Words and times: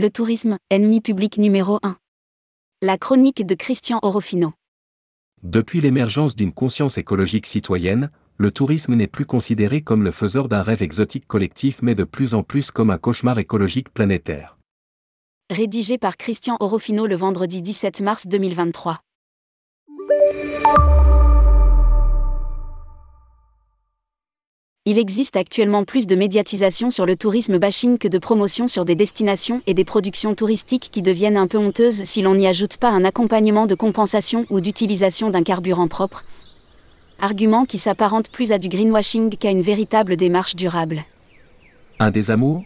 Le 0.00 0.10
tourisme, 0.10 0.58
ennemi 0.70 1.00
public 1.00 1.38
numéro 1.38 1.80
1. 1.82 1.96
La 2.82 2.98
chronique 2.98 3.44
de 3.44 3.56
Christian 3.56 3.98
Orofino. 4.02 4.52
Depuis 5.42 5.80
l'émergence 5.80 6.36
d'une 6.36 6.52
conscience 6.52 6.98
écologique 6.98 7.48
citoyenne, 7.48 8.12
le 8.36 8.52
tourisme 8.52 8.94
n'est 8.94 9.08
plus 9.08 9.26
considéré 9.26 9.80
comme 9.80 10.04
le 10.04 10.12
faiseur 10.12 10.46
d'un 10.48 10.62
rêve 10.62 10.84
exotique 10.84 11.26
collectif 11.26 11.82
mais 11.82 11.96
de 11.96 12.04
plus 12.04 12.34
en 12.34 12.44
plus 12.44 12.70
comme 12.70 12.90
un 12.90 12.96
cauchemar 12.96 13.40
écologique 13.40 13.92
planétaire. 13.92 14.56
Rédigé 15.50 15.98
par 15.98 16.16
Christian 16.16 16.56
Orofino 16.60 17.08
le 17.08 17.16
vendredi 17.16 17.60
17 17.60 18.00
mars 18.00 18.28
2023. 18.28 19.00
Il 24.90 24.96
existe 24.96 25.36
actuellement 25.36 25.84
plus 25.84 26.06
de 26.06 26.14
médiatisation 26.14 26.90
sur 26.90 27.04
le 27.04 27.14
tourisme 27.14 27.58
bashing 27.58 27.98
que 27.98 28.08
de 28.08 28.16
promotion 28.16 28.68
sur 28.68 28.86
des 28.86 28.94
destinations 28.94 29.60
et 29.66 29.74
des 29.74 29.84
productions 29.84 30.34
touristiques 30.34 30.88
qui 30.90 31.02
deviennent 31.02 31.36
un 31.36 31.46
peu 31.46 31.58
honteuses 31.58 32.04
si 32.04 32.22
l'on 32.22 32.34
n'y 32.34 32.46
ajoute 32.46 32.78
pas 32.78 32.88
un 32.88 33.04
accompagnement 33.04 33.66
de 33.66 33.74
compensation 33.74 34.46
ou 34.48 34.60
d'utilisation 34.60 35.28
d'un 35.28 35.42
carburant 35.42 35.88
propre. 35.88 36.24
Argument 37.20 37.66
qui 37.66 37.76
s'apparente 37.76 38.30
plus 38.30 38.50
à 38.50 38.56
du 38.56 38.70
greenwashing 38.70 39.36
qu'à 39.36 39.50
une 39.50 39.60
véritable 39.60 40.16
démarche 40.16 40.56
durable. 40.56 41.04
Un 41.98 42.10
désamour 42.10 42.62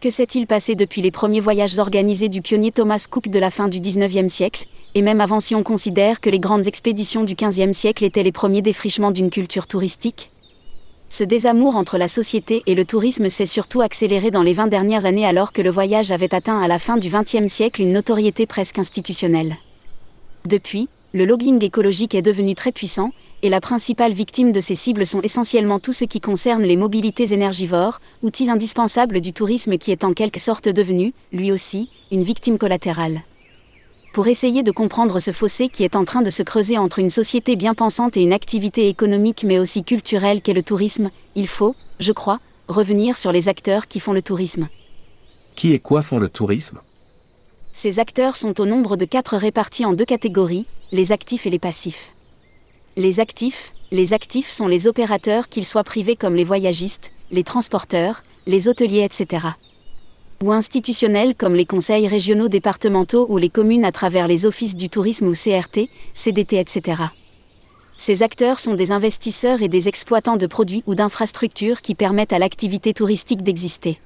Que 0.00 0.10
s'est-il 0.10 0.48
passé 0.48 0.74
depuis 0.74 1.00
les 1.00 1.12
premiers 1.12 1.38
voyages 1.38 1.78
organisés 1.78 2.28
du 2.28 2.42
pionnier 2.42 2.72
Thomas 2.72 3.06
Cook 3.08 3.28
de 3.28 3.38
la 3.38 3.52
fin 3.52 3.68
du 3.68 3.78
19e 3.78 4.26
siècle, 4.26 4.66
et 4.96 5.02
même 5.02 5.20
avant 5.20 5.38
si 5.38 5.54
on 5.54 5.62
considère 5.62 6.20
que 6.20 6.28
les 6.28 6.40
grandes 6.40 6.66
expéditions 6.66 7.22
du 7.22 7.36
15e 7.36 7.72
siècle 7.72 8.04
étaient 8.04 8.24
les 8.24 8.32
premiers 8.32 8.62
défrichements 8.62 9.12
d'une 9.12 9.30
culture 9.30 9.68
touristique? 9.68 10.28
Ce 11.12 11.24
désamour 11.24 11.74
entre 11.74 11.98
la 11.98 12.06
société 12.06 12.62
et 12.66 12.76
le 12.76 12.84
tourisme 12.84 13.28
s'est 13.28 13.44
surtout 13.44 13.80
accéléré 13.80 14.30
dans 14.30 14.44
les 14.44 14.54
20 14.54 14.68
dernières 14.68 15.06
années 15.06 15.26
alors 15.26 15.52
que 15.52 15.60
le 15.60 15.70
voyage 15.70 16.12
avait 16.12 16.32
atteint 16.32 16.62
à 16.62 16.68
la 16.68 16.78
fin 16.78 16.96
du 16.96 17.10
XXe 17.10 17.52
siècle 17.52 17.82
une 17.82 17.92
notoriété 17.92 18.46
presque 18.46 18.78
institutionnelle. 18.78 19.56
Depuis, 20.48 20.88
le 21.12 21.24
lobbying 21.24 21.62
écologique 21.64 22.14
est 22.14 22.22
devenu 22.22 22.54
très 22.54 22.70
puissant, 22.70 23.10
et 23.42 23.48
la 23.48 23.60
principale 23.60 24.12
victime 24.12 24.52
de 24.52 24.60
ces 24.60 24.76
cibles 24.76 25.04
sont 25.04 25.22
essentiellement 25.22 25.80
tout 25.80 25.92
ce 25.92 26.04
qui 26.04 26.20
concerne 26.20 26.62
les 26.62 26.76
mobilités 26.76 27.34
énergivores, 27.34 28.00
outils 28.22 28.48
indispensables 28.48 29.20
du 29.20 29.32
tourisme 29.32 29.78
qui 29.78 29.90
est 29.90 30.04
en 30.04 30.12
quelque 30.12 30.38
sorte 30.38 30.68
devenu, 30.68 31.12
lui 31.32 31.50
aussi, 31.50 31.88
une 32.12 32.22
victime 32.22 32.58
collatérale 32.58 33.22
pour 34.12 34.26
essayer 34.26 34.62
de 34.62 34.72
comprendre 34.72 35.20
ce 35.20 35.30
fossé 35.30 35.68
qui 35.68 35.84
est 35.84 35.94
en 35.94 36.04
train 36.04 36.22
de 36.22 36.30
se 36.30 36.42
creuser 36.42 36.78
entre 36.78 36.98
une 36.98 37.10
société 37.10 37.54
bien 37.56 37.74
pensante 37.74 38.16
et 38.16 38.22
une 38.22 38.32
activité 38.32 38.88
économique 38.88 39.44
mais 39.44 39.58
aussi 39.58 39.84
culturelle 39.84 40.42
qu'est 40.42 40.52
le 40.52 40.62
tourisme, 40.62 41.10
il 41.36 41.46
faut, 41.46 41.76
je 42.00 42.12
crois, 42.12 42.40
revenir 42.68 43.16
sur 43.16 43.32
les 43.32 43.48
acteurs 43.48 43.86
qui 43.86 44.00
font 44.00 44.12
le 44.12 44.22
tourisme. 44.22 44.68
Qui 45.54 45.72
et 45.72 45.78
quoi 45.78 46.02
font 46.02 46.18
le 46.18 46.28
tourisme? 46.28 46.80
Ces 47.72 48.00
acteurs 48.00 48.36
sont 48.36 48.60
au 48.60 48.66
nombre 48.66 48.96
de 48.96 49.04
quatre 49.04 49.36
répartis 49.36 49.84
en 49.84 49.92
deux 49.92 50.04
catégories, 50.04 50.66
les 50.90 51.12
actifs 51.12 51.46
et 51.46 51.50
les 51.50 51.60
passifs. 51.60 52.12
Les 52.96 53.20
actifs, 53.20 53.72
les 53.92 54.12
actifs 54.12 54.50
sont 54.50 54.66
les 54.66 54.88
opérateurs 54.88 55.48
qu'ils 55.48 55.66
soient 55.66 55.84
privés 55.84 56.16
comme 56.16 56.34
les 56.34 56.44
voyagistes, 56.44 57.12
les 57.30 57.44
transporteurs, 57.44 58.24
les 58.46 58.66
hôteliers, 58.66 59.04
etc 59.04 59.50
ou 60.42 60.52
institutionnels 60.52 61.34
comme 61.34 61.54
les 61.54 61.66
conseils 61.66 62.08
régionaux 62.08 62.48
départementaux 62.48 63.26
ou 63.28 63.36
les 63.36 63.50
communes 63.50 63.84
à 63.84 63.92
travers 63.92 64.26
les 64.26 64.46
offices 64.46 64.74
du 64.74 64.88
tourisme 64.88 65.26
ou 65.26 65.32
CRT, 65.32 65.90
CDT, 66.14 66.58
etc. 66.58 67.02
Ces 67.98 68.22
acteurs 68.22 68.58
sont 68.58 68.74
des 68.74 68.92
investisseurs 68.92 69.60
et 69.60 69.68
des 69.68 69.88
exploitants 69.88 70.38
de 70.38 70.46
produits 70.46 70.82
ou 70.86 70.94
d'infrastructures 70.94 71.82
qui 71.82 71.94
permettent 71.94 72.32
à 72.32 72.38
l'activité 72.38 72.94
touristique 72.94 73.42
d'exister. 73.42 73.98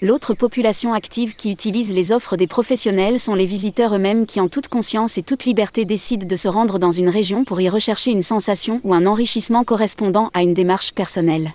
L'autre 0.00 0.32
population 0.32 0.94
active 0.94 1.36
qui 1.36 1.52
utilise 1.52 1.92
les 1.92 2.10
offres 2.10 2.38
des 2.38 2.46
professionnels 2.46 3.20
sont 3.20 3.34
les 3.34 3.44
visiteurs 3.44 3.94
eux-mêmes 3.94 4.24
qui 4.24 4.40
en 4.40 4.48
toute 4.48 4.68
conscience 4.68 5.18
et 5.18 5.22
toute 5.22 5.44
liberté 5.44 5.84
décident 5.84 6.26
de 6.26 6.34
se 6.34 6.48
rendre 6.48 6.78
dans 6.78 6.90
une 6.90 7.10
région 7.10 7.44
pour 7.44 7.60
y 7.60 7.68
rechercher 7.68 8.10
une 8.10 8.22
sensation 8.22 8.80
ou 8.82 8.94
un 8.94 9.04
enrichissement 9.04 9.62
correspondant 9.62 10.30
à 10.32 10.42
une 10.42 10.54
démarche 10.54 10.92
personnelle. 10.92 11.52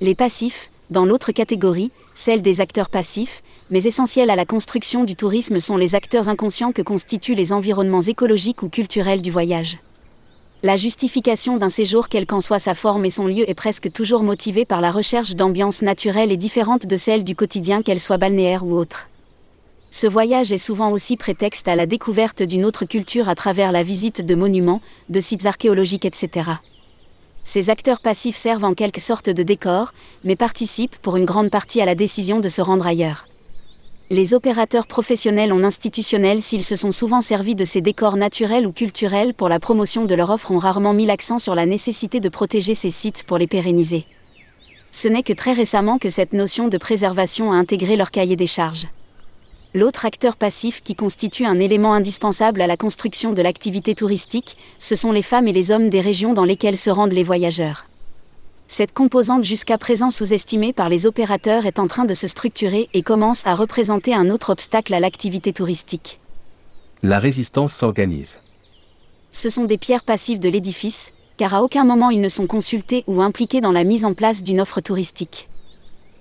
Les 0.00 0.14
passifs, 0.14 0.70
dans 0.90 1.04
l'autre 1.04 1.32
catégorie, 1.32 1.90
celle 2.14 2.40
des 2.40 2.60
acteurs 2.60 2.88
passifs, 2.88 3.42
mais 3.70 3.82
essentiels 3.84 4.30
à 4.30 4.36
la 4.36 4.46
construction 4.46 5.04
du 5.04 5.16
tourisme 5.16 5.60
sont 5.60 5.76
les 5.76 5.94
acteurs 5.94 6.28
inconscients 6.28 6.72
que 6.72 6.80
constituent 6.80 7.34
les 7.34 7.52
environnements 7.52 8.00
écologiques 8.00 8.62
ou 8.62 8.70
culturels 8.70 9.20
du 9.20 9.30
voyage. 9.30 9.78
La 10.62 10.76
justification 10.76 11.56
d'un 11.56 11.68
séjour 11.68 12.08
quelle 12.08 12.26
qu'en 12.26 12.40
soit 12.40 12.58
sa 12.58 12.74
forme 12.74 13.04
et 13.04 13.10
son 13.10 13.26
lieu 13.26 13.48
est 13.48 13.54
presque 13.54 13.92
toujours 13.92 14.22
motivée 14.22 14.64
par 14.64 14.80
la 14.80 14.90
recherche 14.90 15.36
d'ambiances 15.36 15.82
naturelles 15.82 16.32
et 16.32 16.36
différentes 16.36 16.86
de 16.86 16.96
celles 16.96 17.22
du 17.22 17.36
quotidien 17.36 17.82
qu'elles 17.82 18.00
soient 18.00 18.16
balnéaires 18.16 18.64
ou 18.64 18.74
autres. 18.74 19.08
Ce 19.90 20.06
voyage 20.06 20.52
est 20.52 20.58
souvent 20.58 20.90
aussi 20.90 21.16
prétexte 21.16 21.68
à 21.68 21.76
la 21.76 21.86
découverte 21.86 22.42
d'une 22.42 22.64
autre 22.64 22.86
culture 22.86 23.28
à 23.28 23.34
travers 23.34 23.72
la 23.72 23.82
visite 23.82 24.24
de 24.24 24.34
monuments, 24.34 24.82
de 25.10 25.20
sites 25.20 25.46
archéologiques, 25.46 26.04
etc. 26.04 26.50
Ces 27.48 27.70
acteurs 27.70 28.00
passifs 28.00 28.36
servent 28.36 28.64
en 28.64 28.74
quelque 28.74 29.00
sorte 29.00 29.30
de 29.30 29.42
décor, 29.42 29.94
mais 30.22 30.36
participent 30.36 30.98
pour 30.98 31.16
une 31.16 31.24
grande 31.24 31.48
partie 31.48 31.80
à 31.80 31.86
la 31.86 31.94
décision 31.94 32.40
de 32.40 32.48
se 32.50 32.60
rendre 32.60 32.86
ailleurs. 32.86 33.26
Les 34.10 34.34
opérateurs 34.34 34.86
professionnels 34.86 35.54
ou 35.54 35.64
institutionnels, 35.64 36.42
s'ils 36.42 36.62
se 36.62 36.76
sont 36.76 36.92
souvent 36.92 37.22
servis 37.22 37.54
de 37.54 37.64
ces 37.64 37.80
décors 37.80 38.18
naturels 38.18 38.66
ou 38.66 38.72
culturels 38.72 39.32
pour 39.32 39.48
la 39.48 39.60
promotion 39.60 40.04
de 40.04 40.14
leur 40.14 40.28
offre, 40.28 40.50
ont 40.50 40.58
rarement 40.58 40.92
mis 40.92 41.06
l'accent 41.06 41.38
sur 41.38 41.54
la 41.54 41.64
nécessité 41.64 42.20
de 42.20 42.28
protéger 42.28 42.74
ces 42.74 42.90
sites 42.90 43.22
pour 43.22 43.38
les 43.38 43.46
pérenniser. 43.46 44.04
Ce 44.90 45.08
n'est 45.08 45.22
que 45.22 45.32
très 45.32 45.54
récemment 45.54 45.96
que 45.96 46.10
cette 46.10 46.34
notion 46.34 46.68
de 46.68 46.76
préservation 46.76 47.50
a 47.50 47.56
intégré 47.56 47.96
leur 47.96 48.10
cahier 48.10 48.36
des 48.36 48.46
charges. 48.46 48.88
L'autre 49.74 50.06
acteur 50.06 50.36
passif 50.36 50.82
qui 50.82 50.94
constitue 50.94 51.44
un 51.44 51.60
élément 51.60 51.92
indispensable 51.92 52.62
à 52.62 52.66
la 52.66 52.78
construction 52.78 53.32
de 53.32 53.42
l'activité 53.42 53.94
touristique, 53.94 54.56
ce 54.78 54.96
sont 54.96 55.12
les 55.12 55.22
femmes 55.22 55.46
et 55.46 55.52
les 55.52 55.70
hommes 55.70 55.90
des 55.90 56.00
régions 56.00 56.32
dans 56.32 56.44
lesquelles 56.44 56.78
se 56.78 56.88
rendent 56.88 57.12
les 57.12 57.22
voyageurs. 57.22 57.84
Cette 58.66 58.94
composante 58.94 59.44
jusqu'à 59.44 59.76
présent 59.76 60.10
sous-estimée 60.10 60.72
par 60.72 60.88
les 60.88 61.06
opérateurs 61.06 61.66
est 61.66 61.78
en 61.78 61.86
train 61.86 62.06
de 62.06 62.14
se 62.14 62.26
structurer 62.26 62.88
et 62.94 63.02
commence 63.02 63.46
à 63.46 63.54
représenter 63.54 64.14
un 64.14 64.30
autre 64.30 64.50
obstacle 64.50 64.94
à 64.94 65.00
l'activité 65.00 65.52
touristique. 65.52 66.18
La 67.02 67.18
résistance 67.18 67.74
s'organise. 67.74 68.40
Ce 69.32 69.50
sont 69.50 69.64
des 69.64 69.78
pierres 69.78 70.02
passives 70.02 70.40
de 70.40 70.48
l'édifice, 70.48 71.12
car 71.36 71.52
à 71.52 71.62
aucun 71.62 71.84
moment 71.84 72.08
ils 72.08 72.22
ne 72.22 72.28
sont 72.28 72.46
consultés 72.46 73.04
ou 73.06 73.20
impliqués 73.20 73.60
dans 73.60 73.72
la 73.72 73.84
mise 73.84 74.06
en 74.06 74.14
place 74.14 74.42
d'une 74.42 74.62
offre 74.62 74.80
touristique. 74.80 75.46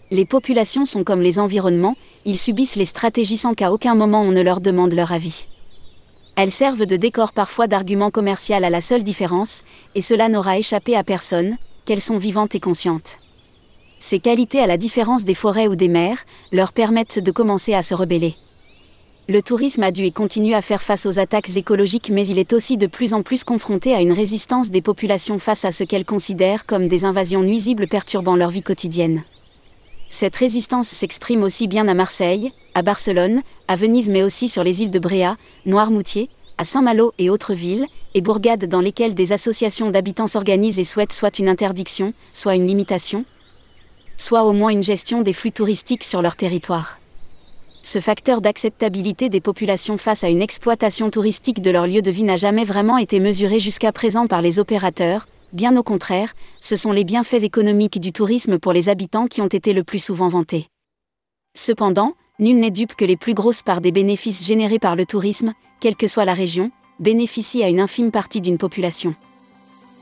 Les 0.10 0.26
populations 0.26 0.86
sont 0.86 1.04
comme 1.04 1.22
les 1.22 1.38
environnements, 1.38 1.98
ils 2.24 2.38
subissent 2.38 2.78
les 2.78 2.86
stratégies 2.86 3.36
sans 3.36 3.54
qu'à 3.54 3.74
aucun 3.74 3.94
moment 3.94 4.22
on 4.22 4.32
ne 4.32 4.42
leur 4.42 4.62
demande 4.62 4.94
leur 4.94 5.12
avis. 5.12 5.48
Elles 6.38 6.52
servent 6.52 6.86
de 6.86 6.96
décor 6.96 7.34
parfois 7.34 7.68
d'argument 7.68 8.10
commercial 8.10 8.64
à 8.64 8.70
la 8.70 8.80
seule 8.80 9.04
différence, 9.04 9.64
et 9.96 10.02
cela 10.02 10.30
n'aura 10.30 10.58
échappé 10.58 10.96
à 10.96 11.04
personne, 11.04 11.58
qu'elles 11.86 12.00
sont 12.00 12.20
vivantes 12.20 12.56
et 12.56 12.60
conscientes. 12.62 13.18
Ces 14.00 14.20
qualités, 14.20 14.60
à 14.60 14.68
la 14.68 14.78
différence 14.78 15.26
des 15.26 15.34
forêts 15.34 15.68
ou 15.68 15.76
des 15.76 15.88
mers, 15.90 16.20
leur 16.54 16.72
permettent 16.72 17.20
de 17.20 17.32
commencer 17.32 17.74
à 17.74 17.82
se 17.82 17.96
rebeller. 17.96 18.36
Le 19.28 19.42
tourisme 19.42 19.84
a 19.84 19.92
dû 19.92 20.06
et 20.06 20.12
continue 20.12 20.54
à 20.54 20.62
faire 20.62 20.84
face 20.84 21.06
aux 21.06 21.20
attaques 21.20 21.58
écologiques, 21.58 22.12
mais 22.12 22.26
il 22.28 22.40
est 22.40 22.54
aussi 22.54 22.78
de 22.78 22.88
plus 22.88 23.14
en 23.14 23.24
plus 23.24 23.44
confronté 23.44 23.94
à 23.94 24.00
une 24.00 24.14
résistance 24.14 24.70
des 24.70 24.82
populations 24.82 25.40
face 25.40 25.66
à 25.66 25.72
ce 25.72 25.84
qu'elles 25.84 26.06
considèrent 26.06 26.66
comme 26.66 26.88
des 26.88 27.04
invasions 27.04 27.42
nuisibles 27.42 27.88
perturbant 27.88 28.38
leur 28.38 28.52
vie 28.52 28.64
quotidienne. 28.64 29.24
Cette 30.10 30.36
résistance 30.38 30.88
s'exprime 30.88 31.44
aussi 31.44 31.68
bien 31.68 31.88
à 31.88 31.94
Marseille, 31.94 32.54
à 32.74 32.82
Barcelone, 32.82 33.42
à 33.68 33.76
Venise 33.76 34.10
mais 34.10 34.24
aussi 34.24 34.48
sur 34.48 34.64
les 34.64 34.82
îles 34.82 34.92
de 34.92 35.00
Bréa, 35.00 35.36
Noirmoutier, 35.66 36.30
à 36.58 36.64
Saint-Malo 36.64 37.14
et 37.18 37.30
autres 37.30 37.54
villes, 37.54 37.86
et 38.14 38.22
bourgades 38.22 38.66
dans 38.66 38.80
lesquelles 38.80 39.16
des 39.16 39.34
associations 39.34 39.92
d'habitants 39.92 40.28
s'organisent 40.28 40.80
et 40.80 40.86
souhaitent 40.86 41.14
soit 41.14 41.40
une 41.40 41.50
interdiction, 41.50 42.14
soit 42.32 42.56
une 42.56 42.66
limitation, 42.66 43.26
soit 44.18 44.44
au 44.44 44.54
moins 44.54 44.70
une 44.70 44.84
gestion 44.84 45.22
des 45.22 45.34
flux 45.34 45.52
touristiques 45.52 46.06
sur 46.06 46.22
leur 46.22 46.36
territoire. 46.36 47.00
Ce 47.84 48.00
facteur 48.00 48.42
d'acceptabilité 48.42 49.30
des 49.30 49.40
populations 49.40 49.98
face 49.98 50.24
à 50.24 50.30
une 50.30 50.42
exploitation 50.42 51.10
touristique 51.10 51.62
de 51.62 51.70
leur 51.70 51.86
lieu 51.86 52.02
de 52.02 52.12
vie 52.12 52.24
n'a 52.24 52.38
jamais 52.38 52.66
vraiment 52.66 52.98
été 52.98 53.20
mesuré 53.20 53.60
jusqu'à 53.60 53.92
présent 53.92 54.28
par 54.28 54.42
les 54.42 54.60
opérateurs, 54.60 55.28
bien 55.54 55.76
au 55.78 55.84
contraire, 55.84 56.34
ce 56.60 56.76
sont 56.76 56.92
les 56.92 57.04
bienfaits 57.04 57.44
économiques 57.44 58.00
du 58.00 58.12
tourisme 58.12 58.60
pour 58.60 58.74
les 58.74 58.90
habitants 58.90 59.28
qui 59.28 59.42
ont 59.42 59.48
été 59.48 59.74
le 59.74 59.84
plus 59.84 60.00
souvent 60.00 60.30
vantés. 60.30 60.68
Cependant, 61.56 62.14
nul 62.40 62.60
n'est 62.60 62.72
dupe 62.72 62.96
que 62.96 63.06
les 63.06 63.18
plus 63.18 63.34
grosses 63.34 63.64
parts 63.64 63.82
des 63.82 63.92
bénéfices 63.92 64.46
générés 64.46 64.80
par 64.80 64.96
le 64.96 65.06
tourisme, 65.06 65.54
quelle 65.80 65.96
que 65.96 66.08
soit 66.08 66.26
la 66.26 66.34
région, 66.34 66.72
bénéficient 67.00 67.64
à 67.64 67.70
une 67.70 67.80
infime 67.80 68.12
partie 68.12 68.42
d'une 68.42 68.58
population. 68.58 69.16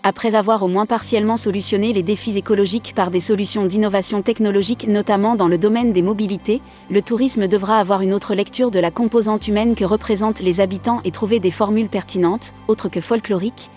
Après 0.07 0.35
avoir 0.35 0.61
au 0.61 0.67
moins 0.67 0.85
partiellement 0.85 1.35
solutionné 1.35 1.91
les 1.91 2.03
défis 2.03 2.37
écologiques 2.37 2.93
par 2.95 3.09
des 3.09 3.19
solutions 3.19 3.65
d'innovation 3.65 4.21
technologique 4.21 4.87
notamment 4.87 5.35
dans 5.35 5.47
le 5.47 5.57
domaine 5.57 5.93
des 5.93 6.03
mobilités, 6.03 6.61
le 6.91 7.01
tourisme 7.01 7.47
devra 7.47 7.79
avoir 7.79 8.01
une 8.01 8.13
autre 8.13 8.35
lecture 8.35 8.69
de 8.69 8.77
la 8.77 8.91
composante 8.91 9.47
humaine 9.47 9.73
que 9.73 9.83
représentent 9.83 10.41
les 10.41 10.61
habitants 10.61 11.01
et 11.05 11.11
trouver 11.11 11.39
des 11.39 11.49
formules 11.49 11.89
pertinentes, 11.89 12.53
autres 12.67 12.87
que 12.87 13.01
folkloriques, 13.01 13.71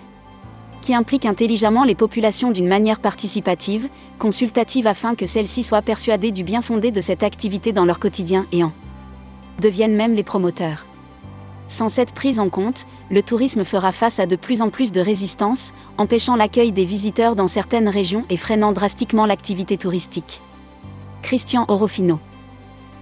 implique 0.95 1.27
intelligemment 1.27 1.85
les 1.85 1.95
populations 1.95 2.51
d'une 2.51 2.69
manière 2.69 3.01
participative, 3.01 3.89
consultative 4.19 4.87
afin 4.87 5.15
que 5.15 5.27
celles-ci 5.27 5.63
soient 5.63 5.83
persuadées 5.83 6.33
du 6.33 6.45
bien 6.45 6.63
fondé 6.63 6.91
de 6.91 7.01
cette 7.01 7.23
activité 7.23 7.73
dans 7.73 7.85
leur 7.85 7.99
quotidien 7.99 8.47
et 8.53 8.65
en 8.65 8.73
deviennent 9.61 9.97
même 9.97 10.15
les 10.15 10.23
promoteurs. 10.23 10.87
Sans 11.67 11.89
cette 11.89 12.15
prise 12.15 12.41
en 12.41 12.49
compte, 12.49 12.87
le 13.11 13.23
tourisme 13.23 13.65
fera 13.65 13.93
face 13.93 14.21
à 14.21 14.27
de 14.27 14.37
plus 14.37 14.63
en 14.63 14.71
plus 14.71 14.91
de 14.91 15.01
résistance, 15.01 15.75
empêchant 15.99 16.35
l'accueil 16.35 16.73
des 16.73 16.85
visiteurs 16.85 17.37
dans 17.37 17.47
certaines 17.47 17.89
régions 17.89 18.25
et 18.31 18.37
freinant 18.37 18.73
drastiquement 18.73 19.27
l'activité 19.27 19.77
touristique. 19.77 20.41
Christian 21.23 21.67
Orofino. 21.69 22.21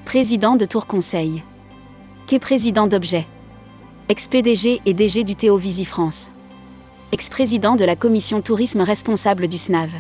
Président 0.05 0.57
de 0.57 0.65
Tour 0.65 0.87
Conseil. 0.87 1.45
Qu'est 2.27 2.41
président 2.41 2.89
d'Objet? 2.89 3.27
Ex-PDG 4.09 4.81
et 4.85 4.95
DG 4.95 5.23
du 5.23 5.37
Théo 5.37 5.61
France. 5.85 6.31
Ex-président 7.13 7.77
de 7.77 7.85
la 7.85 7.95
commission 7.95 8.43
tourisme 8.43 8.81
responsable 8.81 9.47
du 9.47 9.59
SNAV. 9.59 9.91